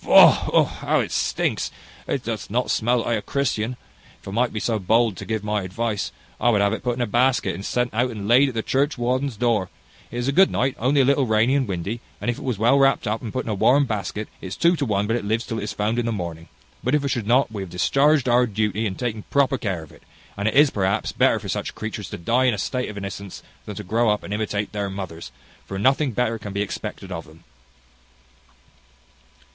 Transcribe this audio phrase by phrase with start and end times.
[0.03, 0.63] Faugh!
[0.79, 1.69] how it stinks!
[2.07, 3.77] It doth not smell like a Christian.
[4.19, 6.95] If I might be so bold to give my advice, I would have it put
[6.95, 9.69] in a basket, and sent out and laid at the churchwarden's door.
[10.09, 12.57] It is a good night, only a little rainy and windy; and if it was
[12.57, 15.15] well wrapt up, and put in a warm basket, it is two to one but
[15.15, 16.47] it lives till it is found in the morning.
[16.83, 19.91] But if it should not, we have discharged our duty in taking proper care of
[19.91, 20.01] it;
[20.35, 23.43] and it is, perhaps, better for such creatures to die in a state of innocence,
[23.67, 25.31] than to grow up and imitate their mothers;
[25.67, 27.43] for nothing better can be expected of them."